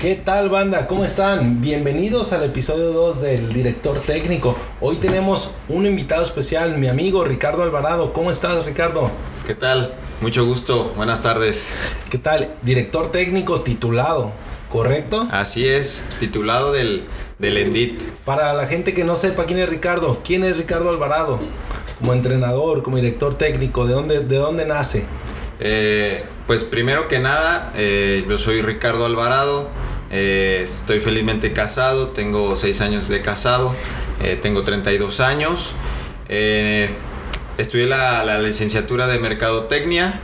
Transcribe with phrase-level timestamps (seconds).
[0.00, 0.86] ¿Qué tal banda?
[0.86, 1.60] ¿Cómo están?
[1.60, 4.56] Bienvenidos al episodio 2 del director técnico.
[4.80, 8.14] Hoy tenemos un invitado especial, mi amigo Ricardo Alvarado.
[8.14, 9.10] ¿Cómo estás Ricardo?
[9.46, 9.92] ¿Qué tal?
[10.22, 11.74] Mucho gusto, buenas tardes.
[12.10, 12.48] ¿Qué tal?
[12.62, 14.32] Director técnico titulado,
[14.70, 15.28] ¿correcto?
[15.30, 17.04] Así es, titulado del,
[17.38, 18.00] del Endit.
[18.24, 21.38] Para la gente que no sepa quién es Ricardo, ¿quién es Ricardo Alvarado?
[21.98, 25.04] Como entrenador, como director técnico, ¿de dónde, de dónde nace?
[25.62, 29.68] Eh, pues primero que nada, eh, yo soy Ricardo Alvarado,
[30.10, 33.74] eh, estoy felizmente casado, tengo 6 años de casado,
[34.22, 35.72] eh, tengo 32 años.
[36.28, 36.90] Eh,
[37.58, 40.20] estudié la, la licenciatura de Mercadotecnia.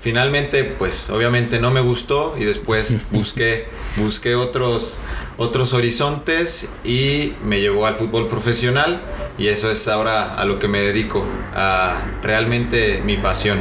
[0.00, 4.94] Finalmente, pues obviamente no me gustó y después busqué, busqué otros,
[5.36, 9.00] otros horizontes y me llevó al fútbol profesional
[9.38, 13.60] y eso es ahora a lo que me dedico, a realmente mi pasión.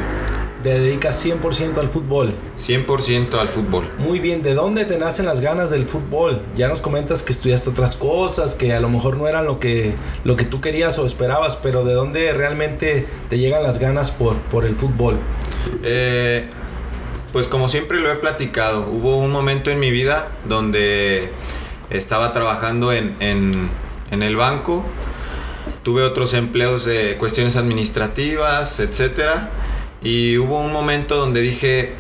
[0.64, 2.34] Te dedicas 100% al fútbol.
[2.58, 3.90] 100% al fútbol.
[3.98, 6.44] Muy bien, ¿de dónde te nacen las ganas del fútbol?
[6.56, 9.96] Ya nos comentas que estudiaste otras cosas, que a lo mejor no eran lo que,
[10.24, 14.38] lo que tú querías o esperabas, pero ¿de dónde realmente te llegan las ganas por,
[14.38, 15.18] por el fútbol?
[15.84, 16.48] Eh,
[17.34, 21.32] pues como siempre lo he platicado, hubo un momento en mi vida donde
[21.90, 23.70] estaba trabajando en, en,
[24.12, 24.84] en el banco,
[25.82, 29.50] tuve otros empleos de cuestiones administrativas, etcétera,
[30.02, 31.94] y hubo un momento donde dije,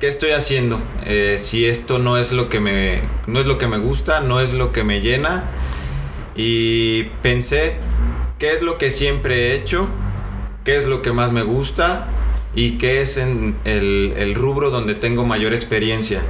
[0.00, 0.80] ¿qué estoy haciendo?
[1.04, 4.40] Eh, si esto no es lo que me no es lo que me gusta, no
[4.40, 5.44] es lo que me llena,
[6.36, 7.76] y pensé,
[8.38, 9.88] ¿qué es lo que siempre he hecho?
[10.64, 12.08] ¿Qué es lo que más me gusta?
[12.56, 16.22] y qué es en el, el, rubro donde tengo mayor experiencia.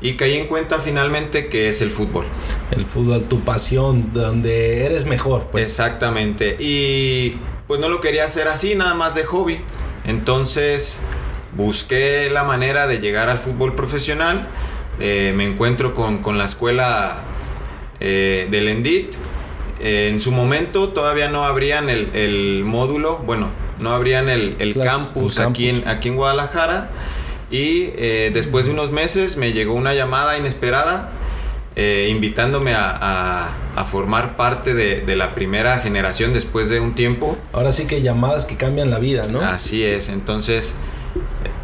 [0.00, 2.26] Y caí en cuenta finalmente que es el fútbol.
[2.72, 5.48] El fútbol, tu pasión, donde eres mejor.
[5.52, 5.68] Pues.
[5.68, 6.56] Exactamente.
[6.58, 7.36] Y
[7.68, 9.60] pues no lo quería hacer así, nada más de hobby.
[10.04, 10.98] Entonces
[11.56, 14.48] busqué la manera de llegar al fútbol profesional.
[15.00, 17.18] Eh, me encuentro con, con la escuela
[18.00, 19.14] eh, del Endit.
[19.80, 24.74] Eh, en su momento todavía no abrían el, el módulo, bueno, no abrían el, el,
[24.74, 26.90] campus, el Aquí, en, aquí en Guadalajara.
[27.50, 27.86] Y
[28.30, 31.10] después de unos meses me llegó una llamada inesperada
[31.76, 37.38] invitándome a, a- a formar parte de, de la primera generación después de un tiempo.
[37.52, 39.40] Ahora sí que llamadas que cambian la vida, ¿no?
[39.40, 40.74] Así es, entonces,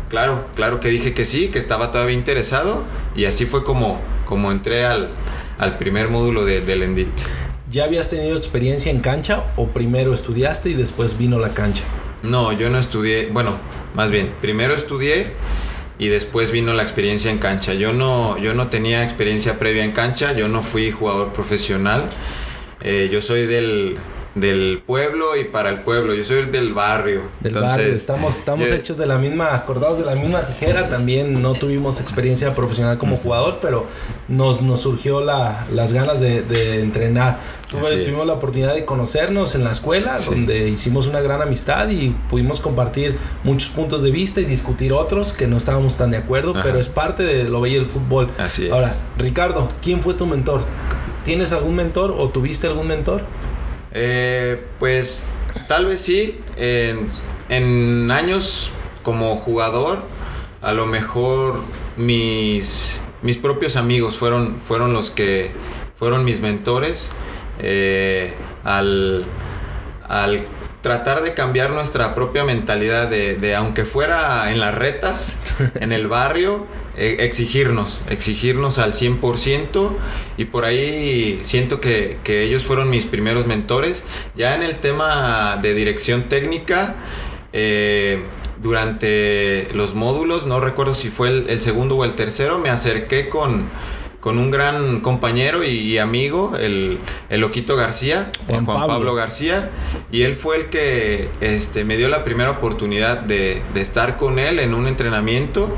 [0.08, 2.82] claro, claro que dije que sí, que estaba todavía interesado
[3.14, 5.10] y así fue como, como entré al,
[5.58, 7.08] al primer módulo de, del Endit.
[7.70, 11.84] ¿Ya habías tenido experiencia en cancha o primero estudiaste y después vino la cancha?
[12.22, 13.58] No, yo no estudié, bueno,
[13.94, 15.34] más bien, primero estudié
[15.98, 17.74] y después vino la experiencia en cancha.
[17.74, 22.08] Yo no, yo no tenía experiencia previa en cancha, yo no fui jugador profesional.
[22.80, 23.96] Eh, yo soy del,
[24.40, 27.22] del pueblo y para el pueblo, yo soy del barrio.
[27.40, 30.88] Del Entonces, barrio, estamos, estamos yo- hechos de la misma, acordados de la misma tijera,
[30.88, 33.86] también no tuvimos experiencia profesional como jugador, pero
[34.28, 37.40] nos, nos surgió la, las ganas de, de entrenar.
[37.70, 40.30] Tuve- tuvimos la oportunidad de conocernos en la escuela, Sí.
[40.30, 45.32] donde hicimos una gran amistad y pudimos compartir muchos puntos de vista y discutir otros
[45.32, 46.62] que no estábamos tan de acuerdo, Ajá.
[46.62, 48.30] pero es parte de lo bello del fútbol.
[48.38, 48.72] Así es.
[48.72, 50.62] Ahora, Ricardo, ¿quién fue tu mentor?
[51.24, 53.20] ¿Tienes algún mentor o tuviste algún mentor?
[53.92, 55.24] Eh, pues
[55.66, 56.40] tal vez sí.
[56.56, 58.70] En, años
[59.02, 60.02] como jugador,
[60.60, 61.62] a lo mejor
[61.96, 65.52] mis, mis propios amigos fueron, fueron los que
[65.98, 67.08] fueron mis mentores.
[67.60, 68.34] Eh,
[68.64, 69.24] al,
[70.08, 70.44] al
[70.82, 75.36] tratar de cambiar nuestra propia mentalidad de, aunque fuera en las retas,
[75.80, 76.66] en el barrio,
[76.98, 79.90] exigirnos, exigirnos al 100%
[80.36, 84.04] y por ahí siento que, que ellos fueron mis primeros mentores.
[84.36, 86.96] Ya en el tema de dirección técnica,
[87.52, 88.22] eh,
[88.60, 93.28] durante los módulos, no recuerdo si fue el, el segundo o el tercero, me acerqué
[93.28, 93.64] con,
[94.20, 96.98] con un gran compañero y, y amigo, el,
[97.30, 98.94] el Loquito García, Juan Juan, Pablo.
[98.94, 99.14] Pablo.
[99.14, 99.70] García,
[100.10, 104.38] y él fue el que este, me dio la primera oportunidad de, de estar con
[104.38, 105.74] él en un entrenamiento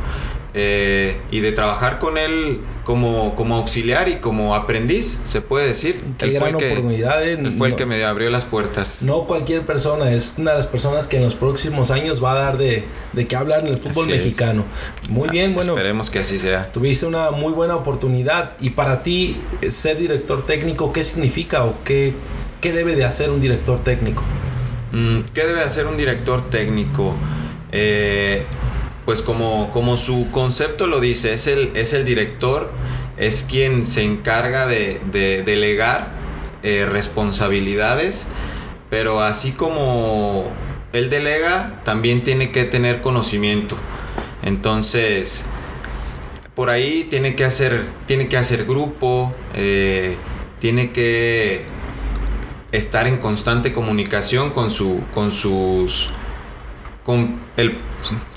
[0.55, 6.01] eh, y de trabajar con él como, como auxiliar y como aprendiz, se puede decir.
[6.19, 8.31] Qué él fue gran el que, oportunidad, eh, él fue el no- que me abrió
[8.31, 9.03] las puertas.
[9.03, 12.35] No cualquier persona, es una de las personas que en los próximos años va a
[12.37, 14.25] dar de, de qué hablar en el fútbol Así es.
[14.25, 14.65] mexicano.
[15.09, 16.63] Muy bien, bueno, Esperemos que así sea.
[16.63, 18.57] tuviste una muy buena oportunidad.
[18.61, 22.15] Y para ti, eh, ser director técnico, ¿qué significa o qué,
[22.61, 24.23] qué debe de hacer un director técnico?
[24.93, 27.15] Mm, ¿Qué debe hacer un director técnico?
[27.71, 28.45] Eh,
[29.11, 32.71] pues como, como su concepto lo dice, es el, es el director,
[33.17, 36.13] es quien se encarga de, de delegar
[36.63, 38.27] eh, responsabilidades,
[38.89, 40.45] pero así como
[40.93, 43.75] él delega, también tiene que tener conocimiento.
[44.45, 45.43] Entonces,
[46.55, 50.15] por ahí tiene que hacer, tiene que hacer grupo, eh,
[50.61, 51.65] tiene que
[52.71, 56.11] estar en constante comunicación con, su, con sus
[57.03, 57.77] con, el,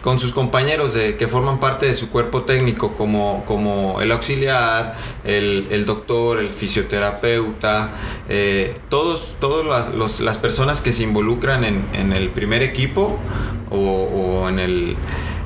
[0.01, 4.95] con sus compañeros de, que forman parte de su cuerpo técnico, como, como el auxiliar,
[5.24, 7.92] el, doctor, el fisioterapeuta,
[8.30, 13.19] eh, todos, todas las, personas que se involucran en, el primer equipo
[13.71, 14.95] o, en, el,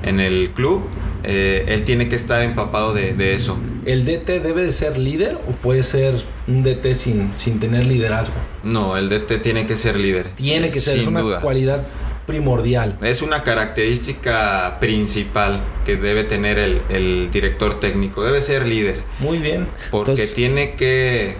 [0.03, 0.83] en el club,
[1.23, 3.57] eh, él tiene que estar empapado de, eso.
[3.85, 8.35] ¿El DT debe de ser líder o puede ser un DT sin, sin tener liderazgo?
[8.63, 10.31] No, el DT tiene que ser líder.
[10.35, 11.85] Tiene que ser, es una cualidad
[12.27, 12.99] primordial.
[13.01, 18.23] Es una característica principal que debe tener el, director técnico.
[18.23, 19.01] Debe ser líder.
[19.19, 19.67] Muy bien.
[19.89, 21.35] Porque tiene que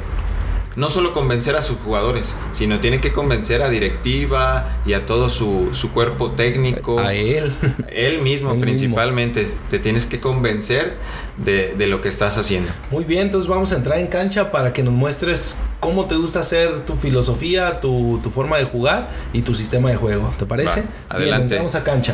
[0.78, 5.28] no solo convencer a sus jugadores, sino tiene que convencer a directiva y a todo
[5.28, 7.00] su, cuerpo técnico.
[7.00, 7.52] A él.
[7.92, 9.52] Él mismo principalmente.
[9.72, 10.94] Te tienes que convencer
[11.38, 12.72] de, lo que estás haciendo.
[12.92, 16.42] Muy bien, entonces vamos a entrar en cancha para que nos muestres cómo te gusta
[16.42, 20.32] hacer tu filosofía, tu, forma de jugar y tu sistema de juego.
[20.38, 20.84] ¿Te parece?
[21.10, 21.58] adelante.
[21.58, 22.14] vamos a cancha.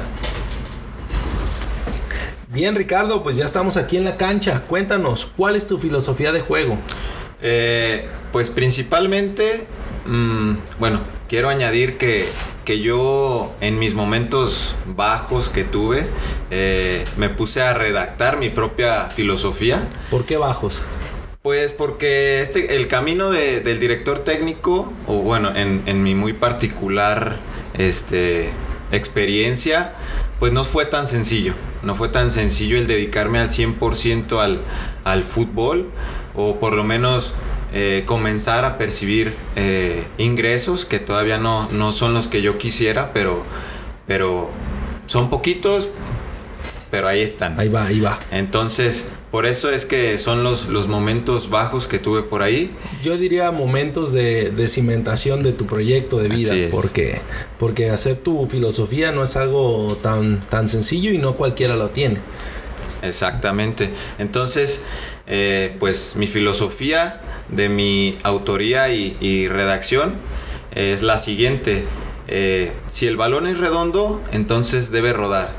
[2.47, 4.61] Bien, Ricardo, pues ya estamos aquí en la cancha.
[4.69, 6.77] Cuéntanos, ¿cuál es tu filosofía de juego?
[7.45, 9.65] Eh, pues principalmente,
[10.05, 12.25] mm, bueno, quiero añadir que,
[12.63, 16.07] que, yo en mis momentos bajos que tuve,
[16.51, 19.89] eh, me puse a redactar mi propia filosofía.
[20.09, 20.81] ¿Por qué bajos?
[21.41, 27.39] Pues porque este, el camino del director técnico, o bueno, en, en mi muy particular
[27.73, 28.51] este,
[28.93, 29.95] experiencia,
[30.39, 31.53] pues no fue tan sencillo.
[31.83, 34.61] No fue tan sencillo el dedicarme al 100% al,
[35.03, 35.89] al fútbol
[36.35, 37.33] o por lo menos
[37.73, 43.13] eh, comenzar a percibir eh, ingresos que todavía no, no son los que yo quisiera,
[43.13, 43.43] pero,
[44.05, 44.49] pero
[45.07, 45.89] son poquitos,
[46.91, 47.59] pero ahí están.
[47.59, 48.19] Ahí va, ahí va.
[48.29, 52.69] Entonces, por eso es que son los, los momentos bajos que tuve por ahí.
[53.03, 57.19] Yo diría momentos de, de cimentación de tu proyecto de vida, porque,
[57.57, 62.19] porque hacer tu filosofía no es algo tan, tan sencillo y no cualquiera lo tiene.
[63.01, 63.89] Exactamente.
[64.19, 64.83] Entonces,
[65.25, 70.15] eh, pues mi filosofía de mi autoría y, redacción
[70.73, 71.83] es la siguiente.
[72.27, 75.51] Eh, si el balón es redondo, entonces debe rodar.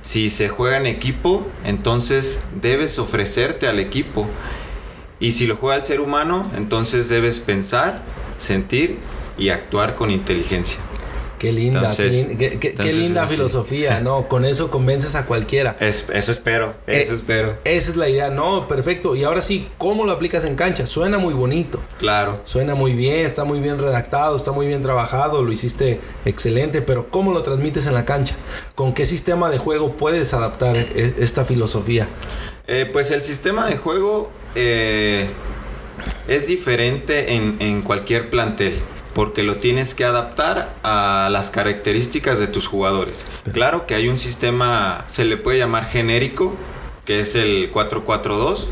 [0.00, 4.28] Si se juega en equipo, entonces debes ofrecerte al equipo.
[5.20, 8.02] Y si lo juega el ser humano, entonces debes pensar,
[8.38, 8.98] sentir
[9.38, 10.78] y actuar con inteligencia.
[11.42, 14.28] Qué linda, qué, linda filosofía, ¿no?
[14.28, 15.76] Con eso convences a cualquiera.
[15.80, 17.58] eso espero, eso eh, espero.
[17.64, 19.16] Esa es la idea, no, perfecto.
[19.16, 20.86] Y ahora sí, ¿cómo lo aplicas en cancha?
[20.86, 21.82] Suena muy bonito.
[21.98, 22.42] Claro.
[22.44, 27.10] Suena muy bien, está muy bien redactado, está muy bien trabajado, lo hiciste excelente, pero
[27.10, 28.36] ¿cómo lo transmites en la cancha?
[28.76, 32.06] ¿Con qué sistema de juego puedes adaptar e, esta filosofía?
[32.68, 35.28] Eh, pues el sistema de juego eh,
[36.28, 38.74] es diferente en, en cualquier plantel
[39.14, 43.26] porque lo tienes que adaptar a las características de tus jugadores.
[43.52, 46.54] Claro que hay un sistema, se le puede llamar genérico,
[47.04, 48.68] que es el 442.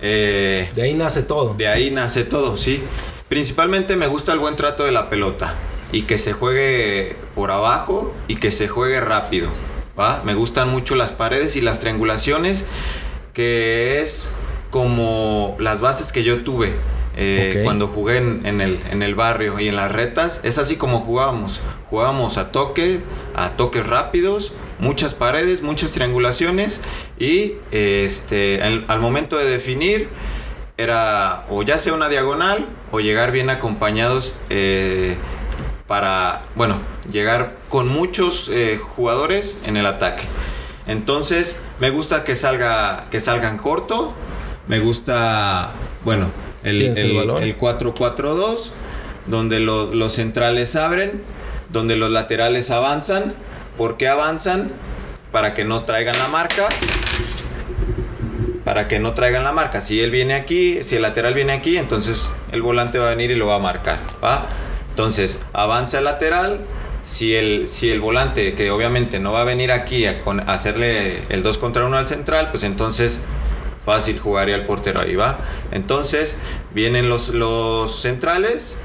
[0.00, 1.54] Eh, de ahí nace todo.
[1.54, 2.82] De ahí nace todo, sí.
[3.28, 5.54] Principalmente me gusta el buen trato de la pelota
[5.92, 9.48] y que se juegue por abajo y que se juegue rápido.
[9.98, 10.22] ¿va?
[10.24, 12.64] Me gustan mucho las paredes y las triangulaciones,
[13.32, 14.30] que es
[14.70, 16.74] como las bases que yo tuve
[17.20, 21.00] eh, cuando jugué en, el, en el barrio y en las retas, es así como
[21.00, 21.60] jugábamos.
[21.90, 23.00] Jugábamos a toque,
[23.34, 26.80] a toques rápidos, muchas paredes, muchas triangulaciones
[27.18, 30.08] y este, al momento de definir
[30.78, 35.16] era o ya sea una diagonal o llegar bien acompañados eh,
[35.88, 40.22] para, bueno, llegar con muchos eh, jugadores en el ataque.
[40.86, 44.14] Entonces, me gusta que salga que salgan corto,
[44.68, 45.72] me gusta,
[46.04, 46.28] bueno,
[46.68, 48.70] el, el, 4-4-2,
[49.26, 51.22] donde los centrales abren,
[51.70, 53.34] donde los laterales avanzan.
[53.76, 54.70] ¿Por qué avanzan?
[55.32, 56.68] Para que no traigan la marca.
[58.64, 59.80] Para que no traigan la marca.
[59.80, 63.30] Si él viene aquí, si el lateral viene aquí, entonces el volante va a venir
[63.30, 63.98] y lo va a marcar.
[64.22, 64.46] ¿va?
[64.90, 66.60] Entonces, avanza el lateral.
[67.04, 71.22] Si el, si el volante, que obviamente no va a venir aquí a, a hacerle
[71.30, 73.20] el 2 contra 1 al central, pues entonces
[73.88, 75.38] fácil jugaría el portero ahí, ¿va?
[75.70, 76.36] Entonces,
[76.74, 78.78] vienen los, los centrales,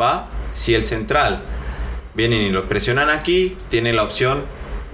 [0.00, 0.28] ¿va?
[0.52, 1.42] Si el central
[2.14, 4.44] vienen y lo presionan aquí, tiene la opción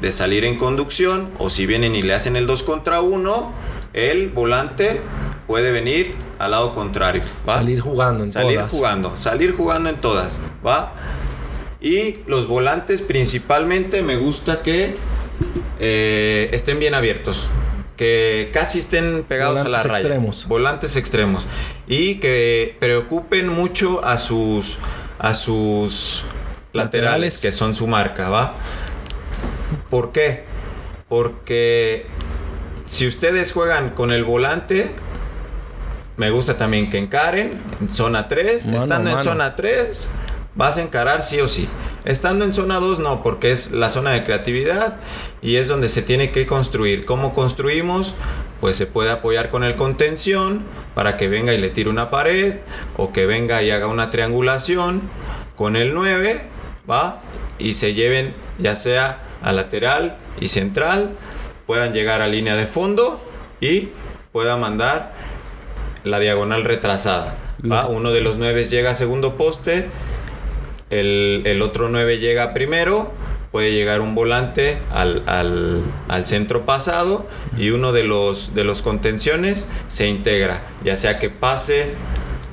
[0.00, 3.52] de salir en conducción, o si vienen y le hacen el 2 contra 1,
[3.94, 5.00] el volante
[5.46, 7.56] puede venir al lado contrario, ¿va?
[7.56, 10.92] Salir jugando en salir jugando, salir jugando en todas, ¿va?
[11.80, 14.94] Y los volantes principalmente me gusta que
[15.78, 17.50] eh, estén bien abiertos
[17.96, 19.98] que casi estén pegados a la raya.
[20.00, 20.46] extremos.
[20.48, 21.46] Volantes extremos.
[21.86, 24.78] Y que preocupen mucho a sus
[25.18, 26.24] a sus
[26.72, 27.40] laterales, Laterales.
[27.40, 28.54] que son su marca, ¿va?
[29.90, 30.44] ¿Por qué?
[31.08, 32.06] Porque
[32.86, 34.90] si ustedes juegan con el volante,
[36.16, 38.66] me gusta también que encaren en zona 3.
[38.66, 39.24] Mano a Estando en mano.
[39.30, 40.08] zona 3,
[40.54, 41.68] vas a encarar sí o sí.
[42.04, 44.98] Estando en zona 2, no, porque es la zona de creatividad
[45.40, 47.06] y es donde se tiene que construir.
[47.06, 48.14] ¿Cómo construimos?
[48.60, 52.56] Pues se puede apoyar con el contención para que venga y le tire una pared
[52.96, 55.02] o que venga y haga una triangulación
[55.56, 56.42] con el 9,
[56.88, 57.20] ¿va?
[57.58, 61.16] Y se lleven ya sea a lateral y central,
[61.66, 63.22] puedan llegar a línea de fondo
[63.60, 63.88] y
[64.32, 65.14] pueda mandar
[66.02, 67.36] la diagonal retrasada.
[67.70, 67.86] ¿va?
[67.86, 69.88] Uno de los 9 llega a segundo poste,
[71.00, 73.12] el, el otro 9 llega primero,
[73.52, 78.82] puede llegar un volante al, al- al centro pasado y uno de los, de los
[78.82, 81.90] contenciones se integra, ya sea que pase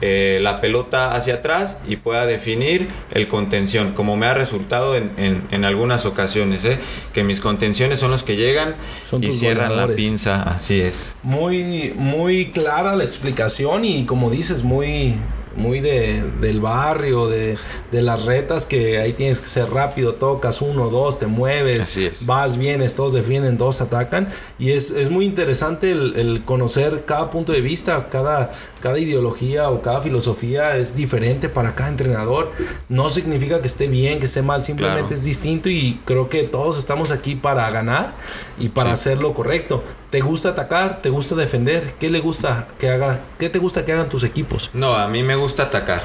[0.03, 5.12] eh, la pelota hacia atrás y pueda definir el contención, como me ha resultado en,
[5.17, 6.79] en- en algunas ocasiones, ¿eh?
[7.13, 8.75] que mis contenciones son los que llegan
[9.10, 11.15] Son y cierran la pinza, así es.
[11.21, 15.15] Muy, muy clara la explicación y como dices, muy,
[15.55, 17.58] muy de, del barrio, de,
[17.91, 22.58] de las retas que ahí tienes que ser rápido, tocas uno, dos, te mueves, vas,
[22.58, 24.29] vienes, todos defienden, todos atacan.
[24.60, 29.70] Y es, es muy interesante el, el conocer cada punto de vista, cada, cada ideología
[29.70, 32.51] o cada filosofía es diferente para cada entrenador.
[32.89, 35.15] No significa que esté bien, que esté mal, simplemente Claro.
[35.15, 38.13] es distinto y creo que todos estamos aquí para ganar
[38.60, 38.93] y para Sí.
[38.93, 39.84] hacer lo correcto.
[40.12, 41.01] ¿Te gusta atacar?
[41.01, 41.96] ¿Te gusta defender?
[42.00, 43.22] ¿Qué le gusta que haga?
[43.39, 44.70] ¿Qué te gusta que hagan tus equipos?
[44.74, 46.01] No, a mí me gusta atacar.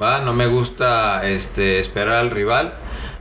[0.00, 0.20] ¿va?
[0.20, 2.74] No me gusta este, esperar al rival.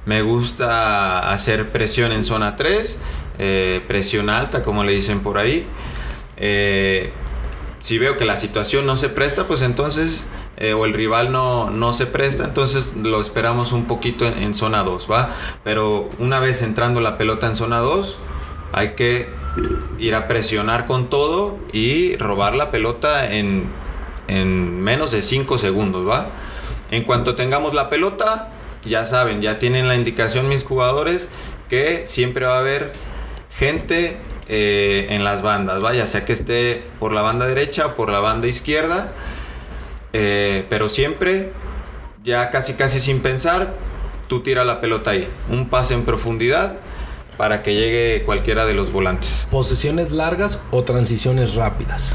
[0.05, 2.97] Me gusta hacer presión en zona 3.
[3.41, 5.65] eh, presión alta, como le dicen por ahí.
[6.37, 7.11] Eh,
[7.79, 10.25] si veo que la situación no se presta, pues entonces,
[10.57, 14.83] eh, o el rival no, no se presta, entonces lo esperamos un poquito en, zona
[14.83, 15.33] 2, ¿va?
[15.63, 18.17] Pero una vez entrando la pelota en zona 2,
[18.73, 19.29] hay que
[19.99, 23.65] ir a presionar con todo y robar la pelota en,
[24.27, 26.27] en menos de 5 segundos, ¿va?
[26.91, 28.49] En cuanto tengamos la pelota,
[28.85, 31.29] ya saben, ya tienen la indicación mis jugadores
[31.69, 32.93] que siempre va a haber
[33.51, 35.93] gente eh, en las bandas, ¿va?
[35.93, 39.11] ya sea que esté por la banda derecha o por la banda izquierda,
[40.13, 41.51] eh, pero siempre,
[42.23, 43.75] ya casi casi sin pensar,
[44.27, 46.77] tú tira la pelota ahí, un pase en profundidad
[47.39, 49.47] para que llegue cualquiera de los volantes.
[49.49, 52.11] ¿Posesiones largas o transiciones rápidas?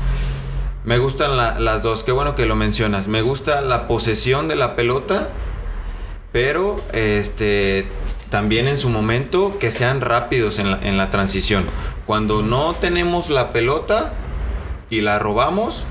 [0.84, 3.08] Me gustan la- las dos, qué bueno que lo mencionas.
[3.08, 5.30] Me gusta la posesión de la pelota,
[6.30, 7.86] pero este
[8.28, 11.64] también en su momento que sean rápidos en la, en la transición.
[12.04, 14.12] Cuando no tenemos la pelota
[14.90, 15.84] y la robamos,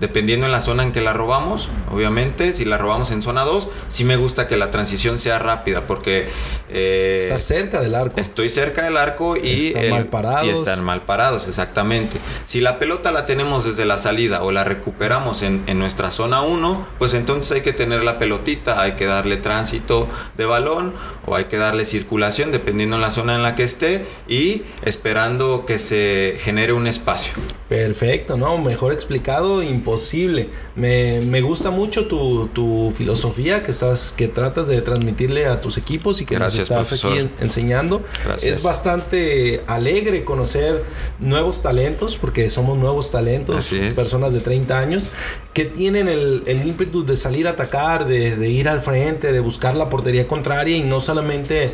[0.00, 3.68] dependiendo en la zona en que la robamos, obviamente, si la robamos en zona 2,
[3.88, 6.28] sí me gusta que la transición sea rápida porque...
[6.70, 8.20] eh, Estás cerca del arco.
[8.20, 10.46] Estoy cerca del arco y, Están mal parados.
[10.46, 12.18] y están mal parados, exactamente.
[12.44, 16.42] Si la pelota la tenemos desde la salida o la recuperamos en, en nuestra zona
[16.42, 20.94] 1, pues entonces hay que tener la pelotita, hay que darle tránsito de balón
[21.26, 25.64] o hay que darle circulación dependiendo en la zona en la que esté y esperando
[25.66, 27.32] que se genere un espacio.
[27.68, 28.58] Perfecto, ¿no?
[28.58, 30.50] Mejor explicado, imposible.
[30.76, 35.78] Me, me gusta mucho tu, tu filosofía que estás, que tratas de transmitirle a tus
[35.78, 37.12] equipos y que Gracias, nos estás profesor.
[37.12, 38.02] aquí en- enseñando.
[38.24, 38.58] Gracias.
[38.58, 40.84] Es bastante alegre conocer
[41.18, 45.08] nuevos talentos, porque somos nuevos talentos, personas de 30 años,
[45.54, 49.40] que tienen el, el ímpetu de salir a atacar, de, de ir al frente, de
[49.40, 51.70] buscar la portería contraria y no solamente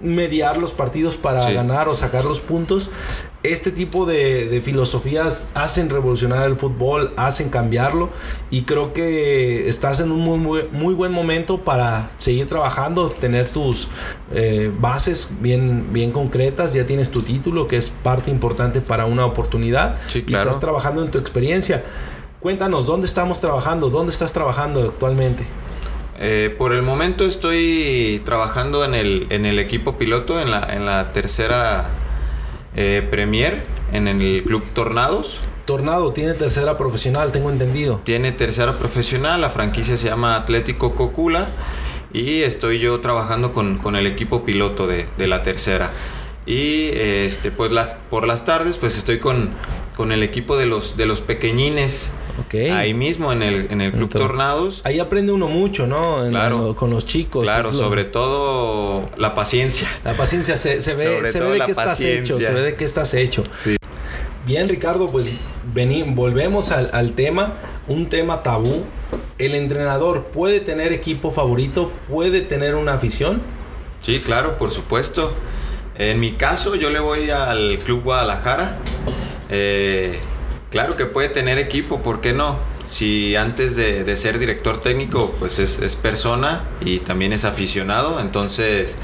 [0.00, 1.54] mediar los partidos para Sí.
[1.54, 2.90] ganar o sacar los puntos.
[3.52, 8.10] Este tipo de, de filosofías hacen revolucionar el fútbol, hacen cambiarlo
[8.50, 13.48] y creo que estás en un muy, muy, muy buen momento para seguir trabajando, tener
[13.48, 13.88] tus
[14.32, 19.24] eh, bases bien, bien concretas, ya tienes tu título que es parte importante para una
[19.24, 21.84] oportunidad Sí, y estás trabajando en tu experiencia.
[22.40, 23.90] Cuéntanos, ¿dónde estamos trabajando?
[23.90, 25.44] ¿Dónde estás trabajando actualmente?
[26.20, 30.84] Eh, por el momento estoy trabajando en el, en el equipo piloto, en la, en
[30.84, 31.90] la tercera
[32.76, 35.40] eh, Premier, en el Club Tornados.
[35.64, 38.00] Tornado tiene tercera profesional, tengo entendido.
[38.04, 41.46] Tiene tercera profesional, la franquicia se llama Atlético Cocula
[42.12, 45.90] y estoy yo trabajando con, con el equipo piloto de, de la tercera.
[46.46, 49.50] Y este, pues la- por las tardes pues estoy con,
[49.96, 52.10] con el equipo de los, de los pequeñines
[52.72, 54.80] Ahí mismo en el, en el Club Entonces, Tornados.
[54.84, 56.24] Ahí aprende uno mucho, ¿no?
[56.24, 56.68] En- Claro.
[56.68, 57.44] en- con los chicos.
[57.44, 59.88] Claro, lo- sobre todo la paciencia.
[60.04, 62.84] La paciencia se, se ve, se ve de qué estás hecho, se ve de qué
[62.84, 63.44] estás hecho.
[63.64, 63.76] Sí.
[64.46, 65.40] Bien, Ricardo, pues
[65.74, 67.54] vení, volvemos al, al tema,
[67.86, 68.84] un tema tabú.
[69.38, 71.92] ¿El entrenador puede tener equipo favorito?
[72.08, 73.40] ¿Puede tener una afición?
[74.02, 75.32] Sí, claro, por supuesto.
[75.96, 78.78] En mi caso, yo le voy al Club Guadalajara.
[79.50, 80.18] Eh,
[80.70, 82.58] claro que puede tener equipo, ¿por qué no?
[82.84, 88.18] Si antes de, de ser director técnico, pues es, es, persona y también es aficionado,
[88.18, 88.96] entonces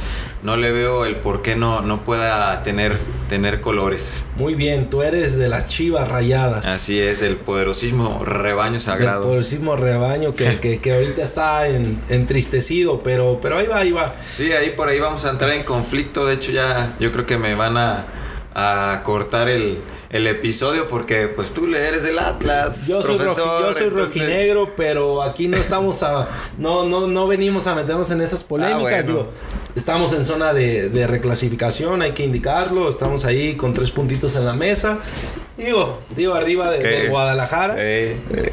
[0.42, 4.24] no le veo el por qué no, no pueda tener, tener colores.
[4.36, 6.66] Muy bien, tú eres de las chivas rayadas.
[6.66, 9.22] Así es, el poderosísimo rebaño sagrado.
[9.22, 13.90] El poderosísimo rebaño que, que, que ahorita está en, entristecido, pero, pero ahí va, ahí
[13.90, 14.14] va.
[14.36, 16.26] Sí, ahí por ahí vamos a entrar en conflicto.
[16.26, 18.06] De hecho, ya yo creo que me van a,
[18.54, 19.78] a cortar el,
[20.14, 22.86] el episodio porque pues tú le eres del Atlas.
[22.86, 23.92] Yo soy, profesor, roji, yo soy entonces...
[23.92, 28.78] rojinegro, pero aquí no estamos a no no no venimos a meternos en esas polémicas.
[28.78, 29.06] Ah, bueno.
[29.08, 29.28] Digo,
[29.74, 34.46] estamos en zona de, de, reclasificación, hay que indicarlo, estamos ahí con tres puntitos en
[34.46, 34.98] la mesa.
[35.56, 37.74] Digo, digo arriba de, de Guadalajara.
[37.78, 38.52] Eh, eh,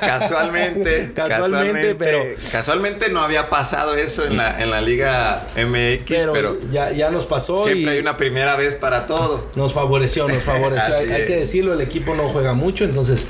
[0.00, 6.04] casualmente, casualmente, casualmente, pero casualmente no había pasado eso en la, en la Liga MX,
[6.06, 7.64] pero, pero ya, ya nos pasó.
[7.64, 9.46] Siempre y hay una primera vez para todo.
[9.54, 10.94] Nos favoreció, nos favoreció.
[10.96, 13.26] hay, hay que decirlo, el equipo no juega mucho, entonces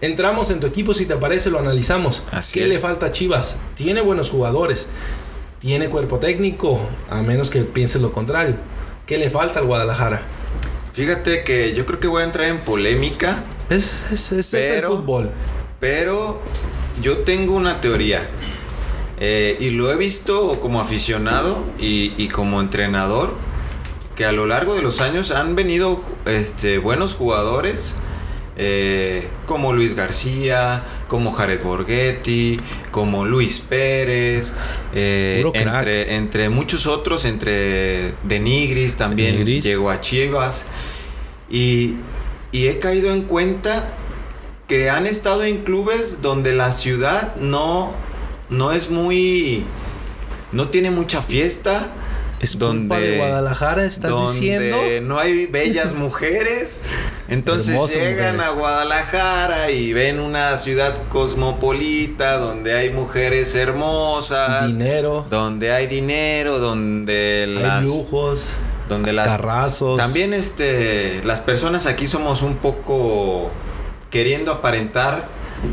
[0.00, 2.22] entramos en tu equipo, si te parece, lo analizamos.
[2.30, 2.68] Así ¿Qué es.
[2.68, 3.56] le falta a Chivas?
[3.76, 4.86] Tiene buenos jugadores,
[5.62, 8.56] tiene cuerpo técnico, a menos que pienses lo contrario.
[9.06, 10.22] ¿Qué le falta al Guadalajara?
[10.92, 13.44] Fíjate que yo creo que voy a entrar en polémica.
[13.70, 15.30] Es, es, es, pero, es el fútbol.
[15.78, 16.40] Pero
[17.00, 18.28] yo tengo una teoría.
[19.20, 23.34] Eh, y lo he visto como aficionado y, y, como entrenador.
[24.16, 27.94] Que a lo largo de los años han venido este, buenos jugadores.
[28.56, 34.52] Eh, como Luis García, como Jared Borghetti, como Luis Pérez,
[34.94, 39.64] eh, entre, entre, muchos otros, entre Denigris también Denigris.
[39.64, 40.64] llegó a Chivas.
[41.50, 41.96] Y,
[42.50, 43.88] y he caído en cuenta
[44.68, 47.92] que han estado en clubes donde la ciudad no,
[48.50, 49.64] no es muy...
[50.52, 51.90] no tiene mucha fiesta.
[52.40, 54.76] Es donde de Guadalajara estás donde diciendo.
[55.02, 56.80] no hay bellas mujeres.
[57.32, 58.52] Entonces Hermoso llegan mujeres.
[58.52, 66.58] a Guadalajara y ven una ciudad cosmopolita donde hay mujeres hermosas, dinero, donde hay dinero,
[66.58, 68.40] donde hay las lujos,
[68.88, 69.96] donde las carrazos.
[69.96, 73.50] También este las personas aquí somos un poco
[74.10, 75.28] queriendo aparentar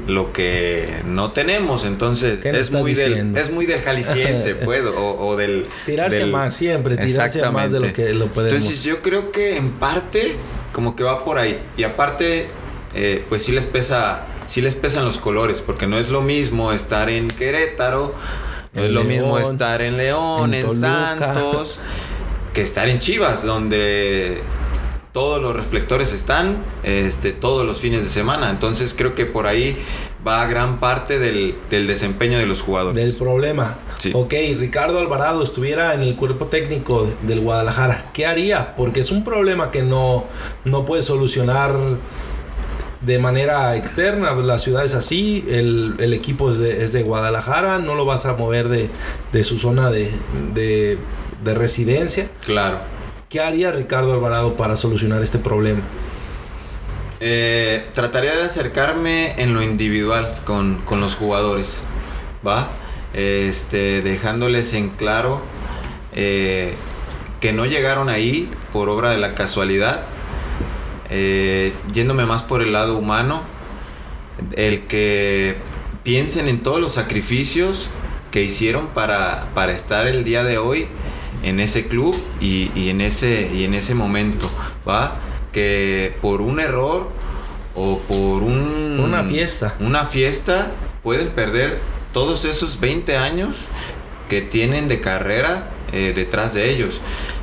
[0.08, 1.86] lo que no tenemos.
[1.86, 5.65] Entonces es muy, del, es muy del jalisciense, puedo, o, o, del...
[5.86, 8.54] Tirarse del, más siempre, tirarse más de lo que lo podemos.
[8.54, 10.36] Entonces yo creo que en parte
[10.73, 11.60] como que va por ahí.
[11.77, 12.49] Y aparte,
[12.95, 16.71] eh, pues sí les pesa, sí les pesan los colores, porque no es lo mismo
[16.71, 18.15] estar en Querétaro,
[18.73, 21.79] no es lo León, mismo estar en León, en, en Santos,
[22.53, 24.41] que estar en Chivas, donde
[25.12, 28.49] todos los reflectores están este, todos los fines de semana.
[28.49, 29.77] Entonces creo que por ahí
[30.25, 33.03] va gran parte del, del desempeño de los jugadores.
[33.03, 33.77] Del problema.
[33.99, 34.12] Sí.
[34.15, 38.09] Ok, Ricardo Alvarado estuviera en el cuerpo técnico del Guadalajara.
[38.13, 38.75] ¿Qué haría?
[38.75, 40.25] Porque es un problema que no,
[40.65, 41.75] no puede solucionar
[43.01, 44.33] de manera externa.
[44.33, 48.25] La ciudad es así, el, el equipo es de, es de, Guadalajara, no lo vas
[48.25, 48.89] a mover de,
[49.31, 50.12] de su zona de,
[50.53, 50.97] de,
[51.43, 52.29] de residencia.
[52.45, 52.79] Claro.
[53.29, 55.81] ¿Qué haría Ricardo Alvarado para solucionar este problema?
[57.19, 61.81] Eh, trataría de acercarme en lo individual con, con los jugadores,
[62.47, 62.69] ¿va?
[63.13, 65.41] Este, dejándoles en claro
[66.13, 66.76] eh,
[67.39, 70.06] que no llegaron ahí por obra de la casualidad,
[71.10, 73.41] eh, yéndome más por el lado humano,
[74.56, 75.58] el que
[76.04, 77.89] piensen en todos los sacrificios
[78.32, 80.88] que hicieron para, para estar el día de hoy
[81.43, 84.50] en ese club y, y, en, ese, y en ese momento,
[84.88, 85.17] ¿va?
[85.52, 87.10] Que por un error
[87.76, 91.80] o por un, una fiesta, una fiesta pueden perder
[92.13, 93.56] todos esos 20 años
[94.28, 97.00] que tienen de carrera eh, detrás de ellos.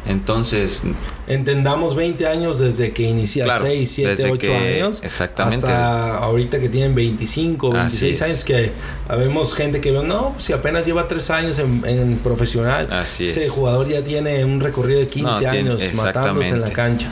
[0.06, 0.82] Entonces,
[1.26, 5.00] entendamos 20 años desde que inicia claro, 6, 7, 8 que, años.
[5.02, 5.66] Exactamente.
[5.66, 8.70] Hasta ahorita que tienen 25, 26 años, que
[9.08, 12.86] vemos gente que ve, no, si apenas lleva 3 años en, en profesional.
[12.92, 13.50] Así ese es.
[13.50, 17.08] jugador ya tiene un recorrido de 15 no, años tiene, matándose en la cancha.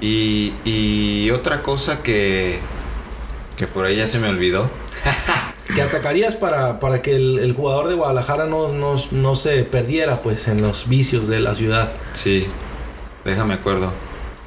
[0.00, 2.60] Y, y otra cosa que,
[3.56, 4.70] que por ahí ya se me olvidó.
[5.74, 10.22] que atacarías para, para que el, el, jugador de Guadalajara no, no, no se perdiera
[10.22, 11.92] pues en los vicios de la ciudad.
[12.12, 12.46] Sí,
[13.24, 13.92] déjame acuerdo,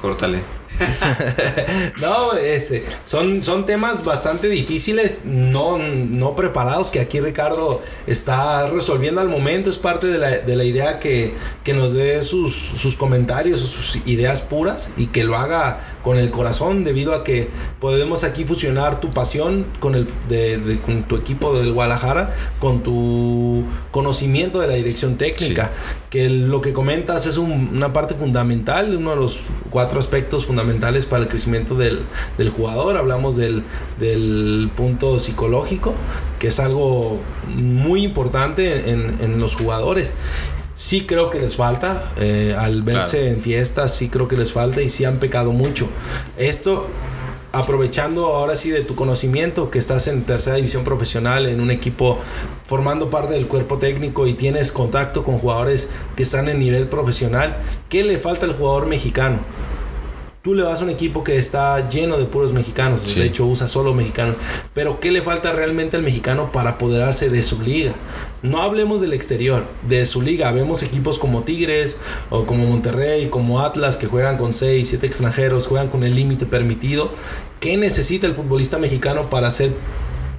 [0.00, 0.40] córtale.
[2.00, 9.20] no, este, son, son temas bastante difíciles, no, no preparados, que aquí Ricardo está resolviendo
[9.20, 9.70] al momento.
[9.70, 13.96] Es parte de la, de la idea que, que, nos dé sus, sus comentarios, sus
[14.06, 19.00] ideas puras y que lo haga con el corazón, debido a que podemos aquí fusionar
[19.00, 24.74] tu pasión con, el, de, con tu equipo del Guadalajara, con tu conocimiento de la
[24.74, 25.70] dirección técnica,
[26.08, 31.22] que lo que comentas es una parte fundamental, uno de los cuatro aspectos fundamentales para
[31.22, 32.00] el crecimiento del,
[32.38, 32.96] del jugador.
[32.96, 33.62] Hablamos del,
[33.98, 35.94] del, punto psicológico,
[36.38, 40.14] que es algo muy importante en, en los jugadores
[40.80, 42.12] sí creo que les falta.
[42.16, 45.88] Eh, al verse en fiestas, sí creo que les falta y sí han pecado mucho.
[46.38, 46.88] Esto
[47.52, 52.18] aprovechando ahora sí de tu conocimiento que estás en tercera división profesional en un equipo
[52.64, 57.56] formando parte del cuerpo técnico y tienes contacto con jugadores que están en nivel profesional,
[57.88, 59.40] ¿qué le falta al jugador mexicano?
[60.42, 63.68] Tú le vas a un equipo que está lleno de puros mexicanos, de hecho usa
[63.68, 64.36] solo mexicanos,
[64.72, 67.92] pero ¿qué le falta realmente al mexicano para apoderarse de su liga?
[68.42, 70.50] No hablemos del exterior, de su liga.
[70.50, 71.98] Vemos equipos como Tigres
[72.30, 76.46] o como Monterrey, como Atlas que juegan con 6, 7 extranjeros, juegan con el límite
[76.46, 77.12] permitido.
[77.60, 79.74] ¿Qué necesita el futbolista mexicano para ser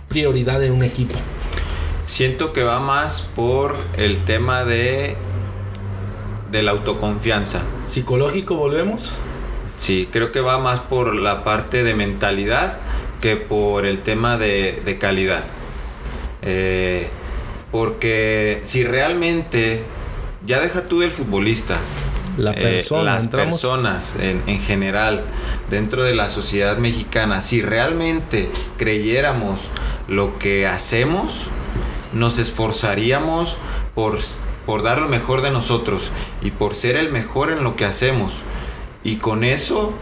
[0.07, 1.13] prioridad en un equipo?
[2.07, 5.15] Siento que va más por el tema de
[6.51, 7.61] de la autoconfianza.
[7.85, 9.13] ¿Psicológico volvemos?
[9.81, 12.77] Sí, creo que va más por la parte de mentalidad
[13.19, 15.43] que por el tema de, calidad.
[16.43, 17.09] Eh,
[17.71, 19.81] porque si realmente,
[20.45, 21.79] ya deja tú del futbolista,
[22.37, 25.23] la eh, las personas en, en, general
[25.71, 29.71] dentro de la sociedad mexicana, si realmente creyéramos
[30.07, 31.47] lo que hacemos,
[32.13, 33.57] nos esforzaríamos
[33.95, 34.19] por,
[34.67, 36.11] por dar lo mejor de nosotros
[36.43, 38.31] y por ser el mejor en lo que hacemos.
[39.03, 39.93] Y con eso,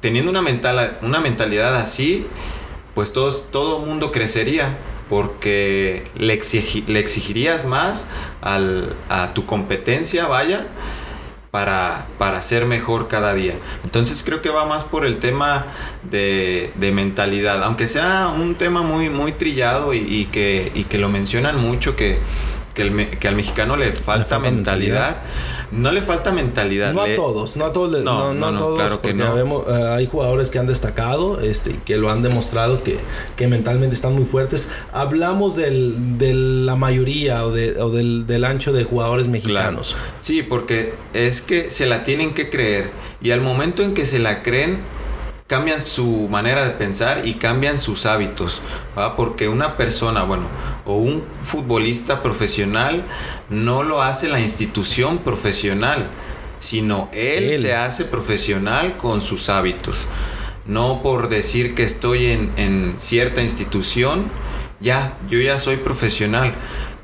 [0.00, 2.26] teniendo una, mental, una mentalidad así,
[2.94, 6.38] pues todos, todo mundo crecería porque le,
[6.86, 8.06] le exigirías más
[8.42, 10.66] a tu competencia, vaya,
[11.50, 13.54] para, para ser mejor cada día.
[13.84, 15.66] Entonces creo que va más por el tema
[16.02, 21.56] de, mentalidad, aunque sea un tema muy, muy trillado y, que, y que lo mencionan
[21.56, 22.18] mucho, que,
[22.74, 25.22] que, al mexicano le falta, mentalidad
[25.70, 26.92] no le falta mentalidad.
[26.92, 28.02] No a todos, no a todos.
[28.02, 29.64] No, no, no, claro que no.
[29.68, 32.98] Eh, hay jugadores que han destacado, este, que lo han demostrado que,
[33.36, 34.68] que mentalmente están muy fuertes.
[34.92, 39.96] Hablamos del, de la mayoría o, de, o del, del, ancho de jugadores mexicanos.
[40.18, 44.18] Sí, porque es que se la tienen que creer y al momento en que se
[44.18, 44.80] la creen
[45.48, 48.60] cambian su manera de pensar y cambian sus hábitos,
[49.16, 50.46] porque una persona, bueno,
[50.84, 53.02] o un futbolista profesional
[53.48, 56.10] no lo hace la institución profesional,
[56.58, 60.06] sino él, se hace profesional con sus hábitos.
[60.66, 64.30] No por decir que estoy en, en cierta institución,
[64.80, 66.54] ya, yo ya soy profesional,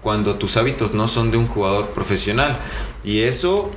[0.02, 2.58] cuando tus hábitos no son de un jugador profesional.
[3.04, 3.70] Y eso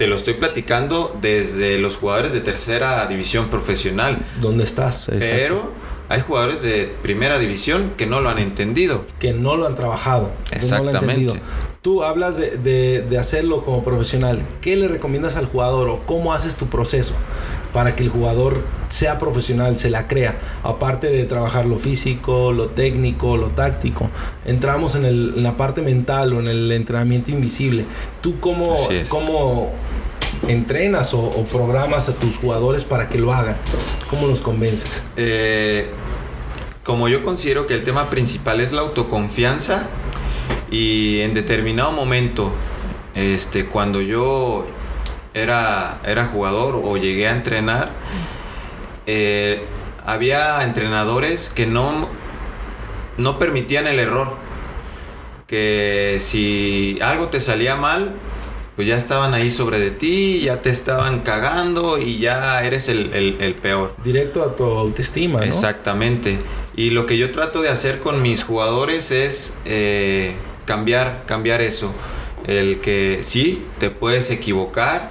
[0.00, 4.18] te lo estoy platicando desde los jugadores de tercera división profesional.
[4.40, 5.10] ¿Dónde estás?
[5.10, 5.74] Pero
[6.08, 9.04] hay jugadores de primera división que no lo han entendido.
[9.18, 10.32] Que no lo han trabajado.
[10.52, 11.42] Exactamente.
[11.82, 14.42] Tú hablas de, de, hacerlo como profesional.
[14.62, 17.14] ¿Qué le recomiendas al jugador o cómo haces tu proceso
[17.72, 20.38] para que el jugador sea profesional, se la crea?
[20.62, 24.10] Aparte de trabajar lo físico, lo técnico, lo táctico.
[24.44, 27.84] Entramos en, el, en la parte mental o en el entrenamiento invisible.
[28.20, 28.76] ¿Tú cómo,
[29.08, 29.72] cómo
[30.48, 33.56] entrenas o, programas a tus jugadores para que lo hagan?
[34.08, 35.02] ¿Cómo los convences?
[35.16, 35.90] Eh,
[36.84, 39.88] como yo considero que el tema principal es la autoconfianza
[40.70, 42.52] y en determinado momento,
[43.14, 44.66] este, cuando yo
[45.34, 47.90] era, era jugador o llegué a entrenar,
[49.06, 49.64] eh,
[50.06, 52.08] había entrenadores que no,
[53.16, 54.36] no permitían el error.
[55.46, 58.14] Que si algo te salía mal,
[58.80, 63.54] pues ya estaban ahí sobre de ti, ya te estaban cagando y ya eres el,
[63.60, 63.94] peor.
[64.02, 65.44] Directo a tu autoestima, ¿no?
[65.44, 66.38] Exactamente.
[66.76, 70.32] Y lo que yo trato de hacer con mis jugadores es eh,
[70.64, 71.92] cambiar, cambiar eso.
[72.46, 75.10] El que sí, te puedes equivocar.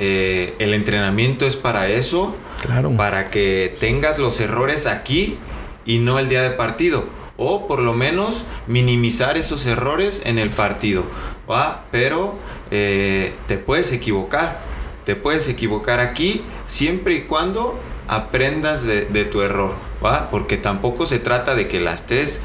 [0.00, 2.34] Eh, el entrenamiento es para eso.
[2.66, 2.96] Claro.
[2.96, 5.38] Para que tengas los errores aquí
[5.86, 7.04] y no el día de partido.
[7.36, 11.04] O por lo menos minimizar esos errores en el partido.
[11.50, 11.84] ¿Va?
[11.90, 12.36] Pero
[12.70, 14.60] eh, te puedes equivocar.
[15.04, 17.78] Te puedes equivocar aquí siempre y cuando
[18.08, 20.30] aprendas de, tu error, ¿va?
[20.30, 22.40] Porque tampoco se trata de que la estés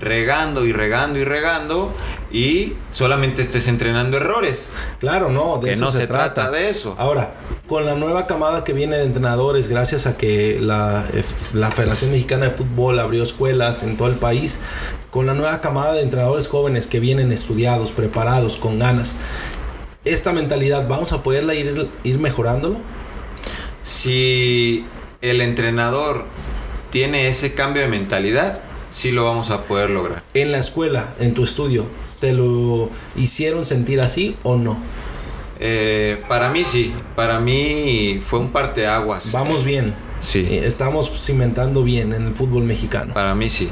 [0.00, 1.92] regando y regando y regando
[2.32, 4.68] y solamente estés entrenando errores.
[4.98, 6.50] Claro, no, de que eso no se, trata.
[6.50, 6.96] de eso.
[6.98, 7.34] Ahora,
[7.68, 11.04] con la nueva camada que viene de entrenadores, gracias a que la,
[11.52, 14.58] la Federación Mexicana de Fútbol abrió escuelas en todo el país,
[15.12, 19.14] con la nueva camada de entrenadores jóvenes que vienen estudiados, preparados, con ganas,
[20.06, 22.78] esta mentalidad, ¿vamos a poderla ir, ir mejorándolo?
[23.82, 24.86] Si
[25.20, 26.24] el entrenador
[26.88, 30.22] tiene ese cambio de mentalidad, sí lo vamos a poder lograr.
[30.32, 31.84] En la escuela, en tu estudio,
[32.18, 34.78] ¿te lo hicieron sentir así o no?
[35.60, 39.30] Eh, para mí sí, para mí fue un parteaguas.
[39.30, 39.92] Vamos bien.
[40.20, 40.46] Sí.
[40.48, 43.12] Eh, estamos cimentando bien en el fútbol mexicano.
[43.12, 43.68] Para mí sí.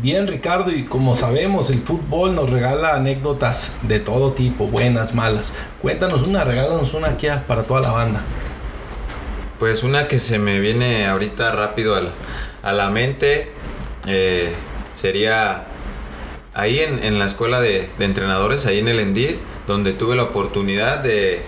[0.00, 5.52] Bien, Ricardo, y como sabemos, el fútbol nos regala anécdotas de todo tipo, buenas, malas.
[5.82, 8.22] Cuéntanos una, regálanos una aquí para toda la banda.
[9.58, 11.96] Pues una que se me viene ahorita rápido
[12.62, 13.50] a la mente
[14.06, 14.52] eh,
[14.94, 15.66] sería
[16.54, 19.34] ahí en, la escuela de, entrenadores, ahí en el Endid,
[19.66, 21.42] donde tuve la oportunidad de,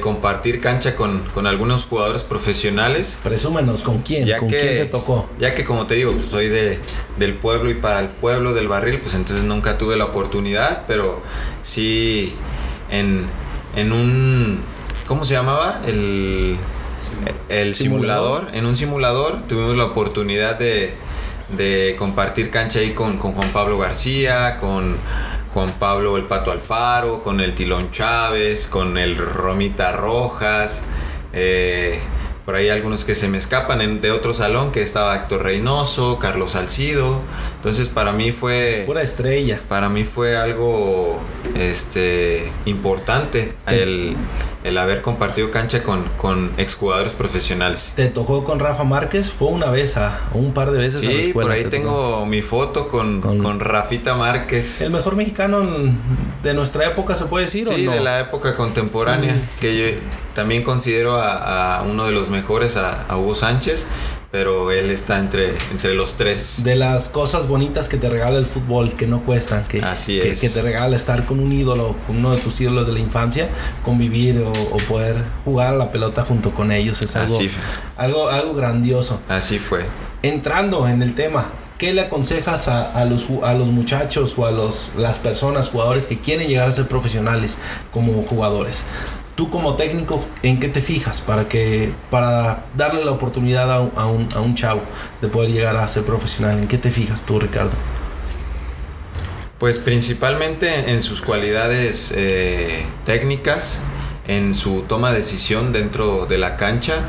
[0.00, 3.18] compartir cancha con, algunos jugadores profesionales.
[3.22, 4.28] Presúmenos, ¿con quién?
[4.38, 5.28] ¿Con quién te tocó?
[5.38, 6.78] Ya que como te digo, pues, soy de,
[7.18, 11.22] del pueblo y para el pueblo del barril, pues entonces nunca tuve la oportunidad, pero
[11.62, 12.34] sí
[12.90, 13.26] en,
[13.76, 14.60] en un...
[15.06, 15.82] ¿Cómo se llamaba?
[15.86, 16.56] El,
[17.48, 18.48] el simulador.
[18.52, 20.94] En un simulador tuvimos la oportunidad de,
[21.56, 24.96] de compartir cancha ahí con, con, Juan Pablo García, con
[25.54, 30.82] Juan Pablo el Pato Alfaro, con el Tilón Chávez, con el Romita Rojas.
[31.32, 32.00] Eh,
[32.44, 36.52] por ahí algunos que se me escapan de otro salón que estaba Héctor Reynoso, Carlos
[36.52, 37.20] Salcido.
[37.56, 39.60] Entonces para mí fue pura estrella.
[39.68, 41.20] Para mí fue algo
[41.54, 44.16] este importante el,
[44.64, 47.92] el, haber compartido cancha con, con exjugadores profesionales.
[47.94, 49.30] ¿Te tocó con Rafa Márquez?
[49.30, 51.48] Fue una vez, a, un par de veces sí, a la escuela.
[51.48, 54.80] por ahí tengo mi foto con, con, Rafita Márquez.
[54.80, 55.62] El mejor mexicano
[56.42, 57.68] de nuestra época se puede decir.
[57.68, 57.96] Sí, ¿o no?
[57.96, 59.98] de la época contemporánea que yo
[60.34, 63.86] también considero a, uno de los mejores, a, Hugo Sánchez,
[64.32, 66.64] pero él está entre, entre los tres.
[66.64, 70.34] De las cosas bonitas que te regala el fútbol, que no cuestan, que, Así que,
[70.36, 73.50] que, te regala estar con un ídolo, con uno de tus ídolos de la infancia,
[73.84, 77.38] convivir o, poder jugar a la pelota junto con ellos, es algo,
[77.98, 79.20] algo, algo grandioso.
[79.28, 79.84] Así fue.
[80.22, 84.92] Entrando en el tema, ¿qué le aconsejas a, los, a los muchachos o a los,
[84.96, 87.58] las personas, jugadores que quieren llegar a ser profesionales
[87.92, 88.84] como jugadores?
[89.34, 94.28] Tú como técnico, ¿en qué te fijas para que para darle la oportunidad a, un,
[94.34, 94.82] a, un, chavo
[95.20, 96.58] de poder llegar a ser profesional?
[96.58, 97.72] ¿En qué te fijas tú, Ricardo?
[99.58, 103.78] Pues principalmente en sus cualidades eh, técnicas,
[104.26, 107.04] en su toma de decisión dentro de la cancha.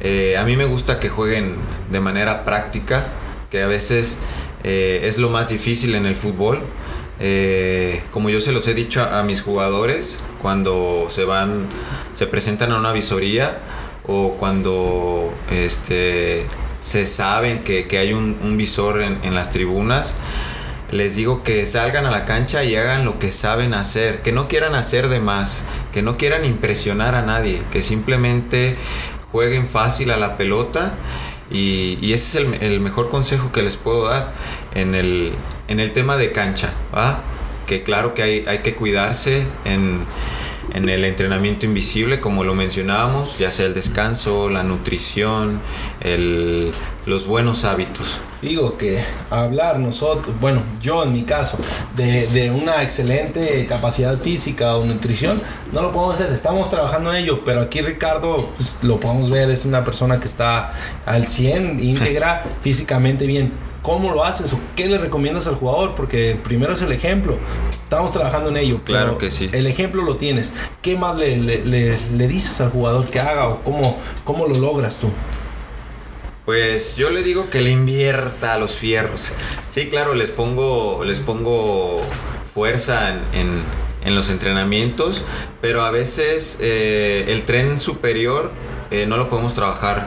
[0.00, 1.56] Eh, a mí me gusta que jueguen
[1.90, 3.08] de manera práctica,
[3.50, 4.18] que a veces
[4.64, 6.62] eh, es lo más difícil en el fútbol.
[8.10, 11.68] como yo se los he dicho a mis jugadores, cuando se van,
[12.12, 13.58] se presentan a una visoría
[14.06, 16.46] o cuando este,
[16.80, 20.14] se saben que, hay un, visor en, las tribunas,
[20.90, 24.48] les digo que salgan a la cancha y hagan lo que saben hacer, que no
[24.48, 28.76] quieran hacer de más, que no quieran impresionar a nadie, que simplemente
[29.30, 30.94] jueguen fácil a la pelota
[31.50, 34.32] y, ese es el, mejor consejo que les puedo dar
[34.74, 35.32] en el,
[35.68, 37.22] en el tema de cancha, ¿va?
[37.66, 40.06] Que claro que hay, hay que cuidarse en,
[40.74, 45.60] el entrenamiento invisible, como lo mencionábamos, ya sea el descanso, la nutrición,
[47.04, 48.20] los buenos hábitos.
[48.40, 51.58] Digo que hablar nosotros, bueno, yo en mi caso,
[51.94, 57.44] de, una excelente capacidad física o nutrición, no lo podemos hacer, estamos trabajando en ello,
[57.44, 60.72] pero aquí Ricardo, pues, lo podemos ver, es una persona que está
[61.04, 65.96] al 100, íntegra, físicamente bien ¿Cómo lo haces o qué le recomiendas al jugador?
[65.96, 67.36] Porque primero es el ejemplo.
[67.82, 68.80] Estamos trabajando en ello.
[68.84, 69.50] Claro que sí.
[69.52, 70.52] El ejemplo lo tienes.
[70.80, 75.10] ¿Qué más le, le, dices al jugador que haga o cómo, cómo lo logras tú?
[76.44, 79.32] Pues yo le digo que le invierta a los fierros.
[79.70, 82.00] Sí, claro, les pongo, les pongo
[82.52, 83.62] fuerza en,
[84.04, 85.24] en, los entrenamientos,
[85.60, 88.52] pero a veces eh, el tren superior
[88.90, 90.06] eh, no lo podemos trabajar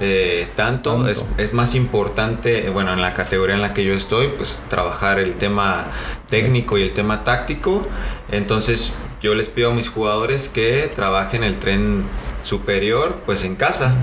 [0.00, 4.56] eh, tanto, Es, más importante, bueno, en la categoría en la que yo estoy, pues
[4.68, 5.88] trabajar el tema
[6.28, 7.86] técnico y el tema táctico.
[8.30, 12.04] Entonces yo les pido a mis jugadores que trabajen el tren
[12.42, 13.94] superior, pues en casa.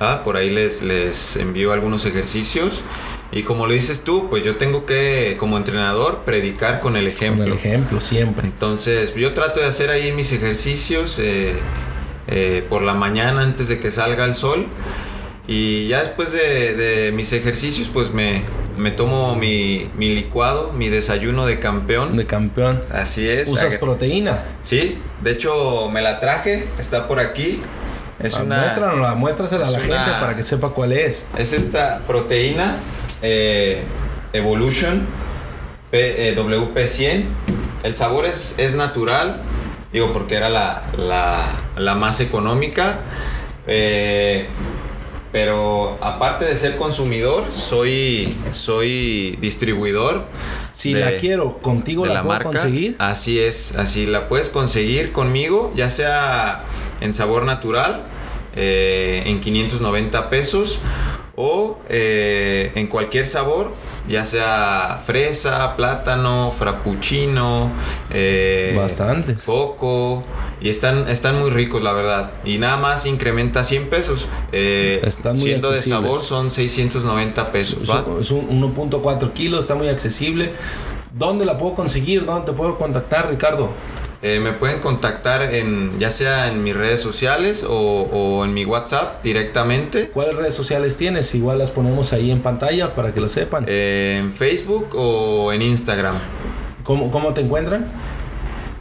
[0.00, 0.22] ¿ah?
[0.24, 2.82] Por ahí les, les envío algunos ejercicios.
[3.30, 7.44] Y como lo dices tú, pues yo tengo que, como entrenador, predicar con el ejemplo.
[7.44, 8.46] Con el ejemplo, siempre.
[8.46, 11.54] Entonces, yo trato de hacer ahí mis ejercicios eh,
[12.26, 14.66] eh, por la mañana antes de que salga el sol.
[15.48, 18.42] Y ya después de, mis ejercicios, pues me,
[18.76, 22.16] me tomo mi, mi licuado, mi desayuno de campeón.
[22.16, 22.82] De campeón.
[22.92, 23.48] Así es.
[23.48, 24.44] ¿Usas Ag- proteína?
[24.62, 27.60] Sí, de hecho me la traje, está por aquí.
[28.20, 31.24] Es Ah, una, Muéstranosla, muéstrasela a la una- gente para que sepa cuál es.
[31.38, 32.76] es esta proteína
[33.22, 33.82] eh,
[34.34, 35.06] Evolution
[35.90, 37.24] P- eh, WP100.
[37.84, 39.40] El sabor es, es natural,
[39.94, 42.98] digo porque era la, la, la más económica.
[43.66, 44.46] eh,
[45.32, 50.24] pero aparte de ser consumidor, soy, soy distribuidor.
[50.72, 52.48] Si de- la quiero, contigo de la, la puedo marca.
[52.50, 52.96] conseguir.
[52.98, 56.64] Así es, así la puedes conseguir conmigo, ya sea
[57.00, 58.04] en sabor natural,
[58.56, 60.78] eh, en 590 pesos,
[61.36, 63.72] o eh, en cualquier sabor,
[64.08, 67.70] ya sea fresa, plátano, frappuccino,
[68.10, 69.34] eh, Bastante.
[69.34, 70.24] coco,
[70.60, 72.32] y están, están muy ricos, la verdad.
[72.44, 74.26] Y nada más incrementa 100 pesos.
[74.52, 77.78] eh, Están muy siendo de sabor son 690 pesos.
[77.82, 80.52] Es Es un 1.4 kilos, está muy accesible.
[81.12, 82.24] ¿Dónde la puedo conseguir?
[82.24, 83.70] ¿Dónde te puedo contactar, Ricardo?
[84.20, 88.64] Eh, me pueden contactar en ya sea en mis redes sociales o, o en mi
[88.64, 90.08] WhatsApp directamente.
[90.08, 91.32] ¿Cuáles redes sociales tienes?
[91.36, 93.64] Igual las ponemos ahí en pantalla para que lo sepan.
[93.68, 96.16] eh, en Facebook o en Instagram.
[96.82, 97.86] ¿Cómo, ¿Cómo te encuentran?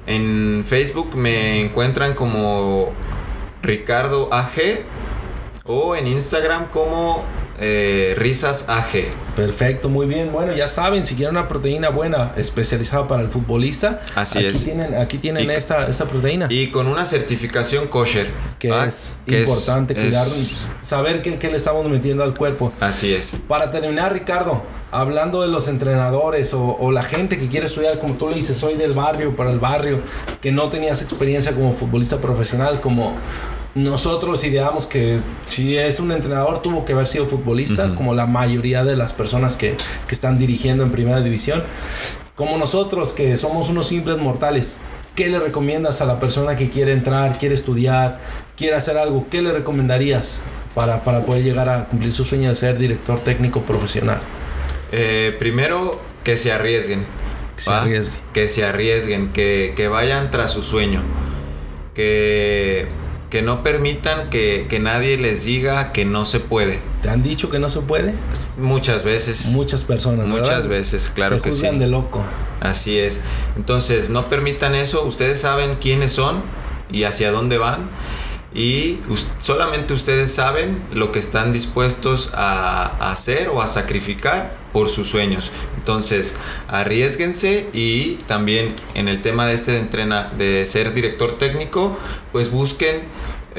[0.08, 2.93] En Facebook me encuentran como
[3.62, 4.86] Ricardo AG
[5.65, 7.23] o en Instagram como
[7.60, 9.10] eh, Risas AG.
[9.38, 10.32] Perfecto, muy bien.
[10.34, 14.63] Bueno, ya saben, si quieren una proteína buena, especializada para el futbolista, Así aquí es.
[14.63, 16.47] tienen, aquí tienen Y- esta, esta proteína.
[16.50, 18.28] Y con una certificación kosher.
[18.58, 20.28] que es Que importante es- cuidar,
[20.82, 22.73] saber qué, qué le estamos metiendo al cuerpo.
[22.80, 23.34] Así es.
[23.47, 28.15] Para terminar, Ricardo, hablando de los entrenadores o, o la gente que quiere estudiar, como
[28.15, 30.00] tú le dices, soy del barrio, para el barrio,
[30.41, 33.13] que no tenías experiencia como futbolista profesional, como
[33.78, 37.96] nosotros ideamos que si es un entrenador tuvo que haber sido futbolista, Ujú.
[37.96, 39.76] como la mayoría de las personas que,
[40.08, 41.63] que están dirigiendo en primera división.
[42.36, 44.80] Como nosotros, que somos unos simples mortales,
[45.16, 48.20] ¿qué le recomiendas a la persona que quiere entrar, quiere estudiar,
[48.56, 49.28] quiere hacer algo?
[49.30, 50.40] ¿Qué le recomendarías
[50.74, 54.20] para, para poder llegar a cumplir su sueño de ser director técnico profesional?
[54.92, 57.06] Eh, primero, que se arriesguen.
[57.56, 58.20] Que se arriesguen.
[58.34, 61.02] Que se arriesguen, que, que vayan tras su sueño.
[61.94, 62.88] Que,
[63.30, 66.82] que no permitan que, que nadie les diga que no se puede.
[67.02, 68.13] ¿Te han dicho que no se puede?
[68.58, 69.46] Muchas veces.
[69.48, 70.40] Muchas personas, ¿verdad?
[70.40, 71.68] Muchas veces, claro Te que sí.
[71.68, 72.24] de loco.
[72.62, 73.20] Así es.
[73.56, 75.04] Entonces, no permitan eso.
[75.04, 76.42] Ustedes saben quiénes son
[76.90, 77.90] y hacia dónde van.
[78.54, 79.00] Y
[79.40, 85.10] solamente ustedes saben lo que están dispuestos a, a hacer o a sacrificar por sus
[85.10, 85.52] sueños.
[85.78, 86.34] Entonces,
[86.68, 91.98] arriesguense y también en el tema de este de, entrena, de ser director técnico,
[92.32, 93.04] pues busquen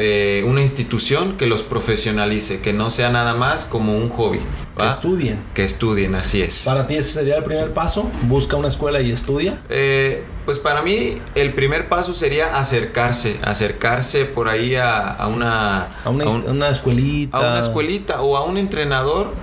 [0.00, 4.38] eh, una institución que los profesionalice, que no sea nada más como un hobby.
[4.78, 5.40] Que estudien.
[5.54, 6.60] Que estudien, así es.
[6.64, 8.08] Para ti ese sería el primer paso.
[8.22, 9.60] Busca una escuela y estudia.
[9.68, 15.88] Eh, pues para mí el primer paso sería acercarse, acercarse por ahí a, a una,
[16.04, 17.36] A una, a un- una escuelita.
[17.36, 19.34] a una escuelita o a un entrenador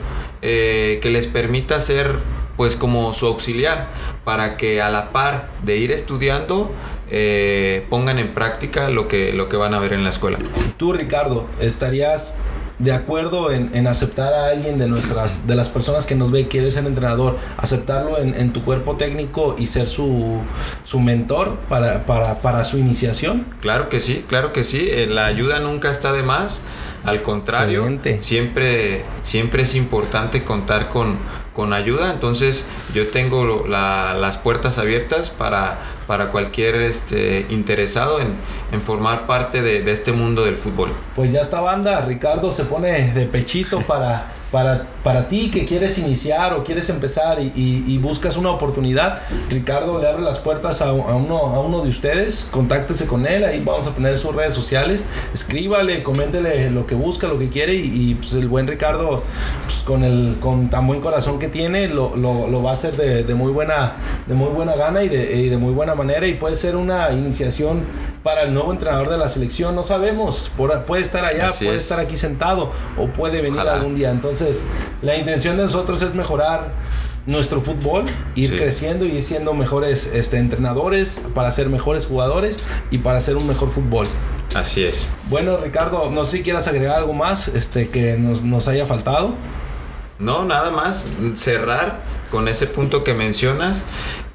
[0.41, 2.19] eh, que les permita ser
[2.55, 3.89] pues como su auxiliar
[4.23, 6.71] para que a la par de ir estudiando
[7.09, 10.37] eh, pongan en práctica lo que, lo que van a ver en la escuela.
[10.77, 12.35] Tú, Ricardo, ¿estarías
[12.77, 16.49] de acuerdo en, en aceptar a alguien de nuestras, de las personas que nos ve,
[16.49, 20.41] quiere ser entrenador, aceptarlo en, en tu cuerpo técnico y ser su,
[20.83, 23.45] su mentor para, para, para su iniciación?
[23.61, 24.89] Claro que sí, claro que sí.
[24.91, 26.61] eh, la ayuda nunca está de más.
[27.05, 28.21] Al contrario, Excelente.
[28.23, 31.17] siempre, siempre es importante contar con,
[31.55, 32.11] con ayuda.
[32.11, 38.35] Entonces, yo tengo las puertas abiertas para, para cualquier este, interesado en,
[38.71, 40.91] en formar parte de, de este mundo del fútbol.
[41.15, 45.97] Pues ya esta banda, Ricardo se pone de pechito para, para, para ti que quieres
[45.97, 49.19] iniciar o quieres empezar y, buscas una oportunidad.
[49.49, 53.61] Ricardo le abre las puertas a, uno, a uno de ustedes, contáctese con él, ahí
[53.61, 58.15] vamos a poner sus redes sociales, escríbale, coméntele lo que busca, lo que quiere y,
[58.15, 59.23] pues el buen Ricardo,
[59.65, 63.25] pues, con, el, con tan buen corazón que tiene, lo, lo- va a hacer de,
[63.25, 66.35] de muy buena, de muy buena gana y de, y de muy buena manera y
[66.35, 67.83] puede ser una iniciación
[68.25, 71.83] para el nuevo entrenador de la selección, no sabemos, puede estar allá, Así puede es.
[71.83, 73.75] estar aquí sentado o puede venir Ojalá.
[73.75, 74.09] algún día.
[74.09, 74.63] Entonces,
[75.03, 76.71] la intención de nosotros es mejorar
[77.27, 78.55] nuestro fútbol, ir Sí.
[78.57, 82.57] creciendo y ir siendo mejores este, entrenadores para ser mejores jugadores
[82.89, 84.07] y para hacer un mejor fútbol.
[84.55, 85.07] Así es.
[85.29, 89.35] Bueno, Ricardo, no sé si quieras agregar algo más este, que nos, nos haya faltado.
[90.17, 93.83] No, nada más cerrar con ese punto que mencionas,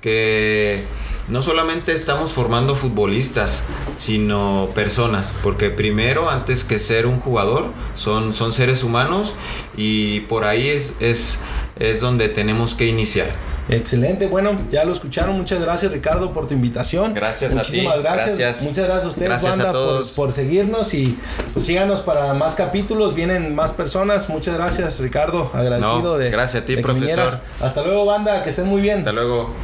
[0.00, 0.84] que
[1.30, 3.64] no solamente estamos formando futbolistas,
[3.96, 9.34] sino personas, porque primero, antes que ser un jugador, son, son seres humanos
[9.76, 11.38] y por ahí es, es,
[11.78, 13.28] es donde tenemos que iniciar.
[13.68, 15.36] Excelente, bueno, ya lo escucharon.
[15.36, 17.14] Muchas gracias, Ricardo, por tu invitación.
[17.14, 17.82] Gracias a ti.
[17.82, 18.36] Gracias.
[18.36, 18.62] gracias.
[18.62, 20.10] Muchas gracias a ustedes, gracias banda, a todos.
[20.10, 21.16] Por, por, seguirnos y
[21.52, 23.14] pues síganos para más capítulos.
[23.14, 24.28] Vienen más personas.
[24.28, 25.50] Muchas gracias, Ricardo.
[25.54, 26.30] Agradecido no, de.
[26.30, 27.38] Gracias a ti, profesor.
[27.60, 28.42] Hasta luego, banda.
[28.42, 28.98] Que estén muy bien.
[28.98, 29.54] Hasta luego.